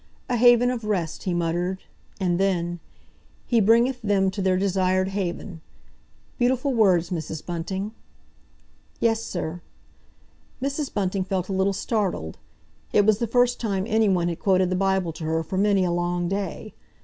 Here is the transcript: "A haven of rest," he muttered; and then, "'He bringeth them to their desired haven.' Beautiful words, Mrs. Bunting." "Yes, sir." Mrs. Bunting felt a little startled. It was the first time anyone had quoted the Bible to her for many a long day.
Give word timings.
"A 0.29 0.35
haven 0.35 0.71
of 0.71 0.83
rest," 0.85 1.25
he 1.25 1.33
muttered; 1.35 1.83
and 2.19 2.39
then, 2.39 2.79
"'He 3.45 3.61
bringeth 3.61 4.01
them 4.01 4.31
to 4.31 4.41
their 4.41 4.57
desired 4.57 5.09
haven.' 5.09 5.61
Beautiful 6.39 6.73
words, 6.73 7.11
Mrs. 7.11 7.45
Bunting." 7.45 7.91
"Yes, 8.99 9.23
sir." 9.23 9.61
Mrs. 10.59 10.91
Bunting 10.91 11.23
felt 11.23 11.49
a 11.49 11.53
little 11.53 11.71
startled. 11.71 12.39
It 12.91 13.05
was 13.05 13.19
the 13.19 13.27
first 13.27 13.59
time 13.59 13.83
anyone 13.87 14.27
had 14.27 14.39
quoted 14.39 14.71
the 14.71 14.75
Bible 14.75 15.13
to 15.13 15.23
her 15.25 15.43
for 15.43 15.59
many 15.59 15.83
a 15.85 15.91
long 15.91 16.27
day. 16.27 16.73